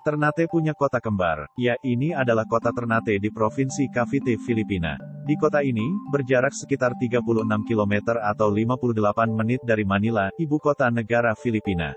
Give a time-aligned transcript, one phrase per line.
[0.00, 1.44] Ternate punya kota kembar.
[1.60, 4.96] Ya, ini adalah kota Ternate di Provinsi Cavite, Filipina.
[5.28, 7.20] Di kota ini, berjarak sekitar 36
[7.68, 11.92] km atau 58 menit dari Manila, ibu kota negara Filipina.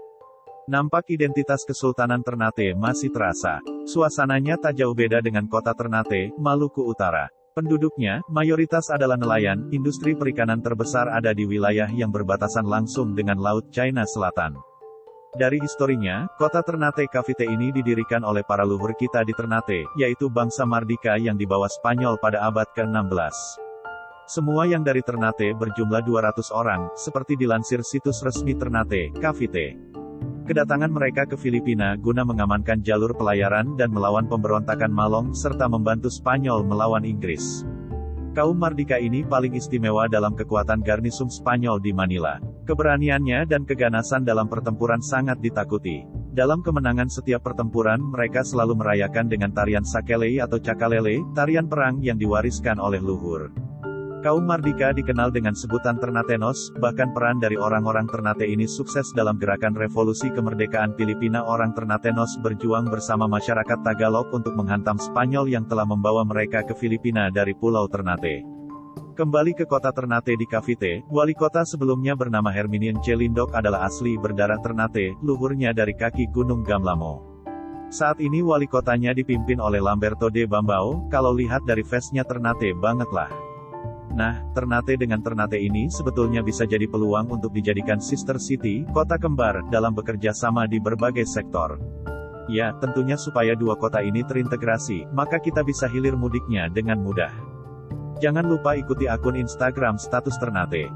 [0.68, 3.64] Nampak identitas Kesultanan Ternate masih terasa.
[3.88, 7.32] Suasananya tak jauh beda dengan kota Ternate, Maluku Utara.
[7.56, 13.70] Penduduknya, mayoritas adalah nelayan, industri perikanan terbesar ada di wilayah yang berbatasan langsung dengan Laut
[13.70, 14.73] China Selatan.
[15.34, 20.62] Dari historinya, kota Ternate Cavite ini didirikan oleh para luhur kita di Ternate, yaitu bangsa
[20.62, 23.34] Mardika yang dibawa Spanyol pada abad ke-16.
[24.30, 29.74] Semua yang dari Ternate berjumlah 200 orang, seperti dilansir situs resmi Ternate, Cavite.
[30.46, 36.62] Kedatangan mereka ke Filipina guna mengamankan jalur pelayaran dan melawan pemberontakan Malong serta membantu Spanyol
[36.62, 37.66] melawan Inggris.
[38.34, 42.42] Kaum Mardika ini paling istimewa dalam kekuatan garnisum Spanyol di Manila.
[42.66, 46.02] Keberaniannya dan keganasan dalam pertempuran sangat ditakuti.
[46.34, 52.18] Dalam kemenangan setiap pertempuran, mereka selalu merayakan dengan tarian sakele atau cakalele, tarian perang yang
[52.18, 53.54] diwariskan oleh luhur.
[54.24, 59.76] Kaum Mardika dikenal dengan sebutan Ternatenos, bahkan peran dari orang-orang Ternate ini sukses dalam gerakan
[59.76, 66.24] revolusi kemerdekaan Filipina orang Ternatenos berjuang bersama masyarakat Tagalog untuk menghantam Spanyol yang telah membawa
[66.24, 68.48] mereka ke Filipina dari Pulau Ternate.
[69.20, 74.64] Kembali ke kota Ternate di Cavite, wali kota sebelumnya bernama Herminian Celindok adalah asli berdarah
[74.64, 77.44] Ternate, luhurnya dari kaki Gunung Gamlamo.
[77.92, 83.43] Saat ini wali kotanya dipimpin oleh Lamberto de Bambao, kalau lihat dari face-nya Ternate bangetlah.
[84.14, 89.66] Nah, Ternate dengan Ternate ini sebetulnya bisa jadi peluang untuk dijadikan sister city, kota kembar,
[89.74, 91.82] dalam bekerja sama di berbagai sektor.
[92.46, 97.34] Ya, tentunya supaya dua kota ini terintegrasi, maka kita bisa hilir mudiknya dengan mudah.
[98.22, 100.94] Jangan lupa ikuti akun Instagram status Ternate.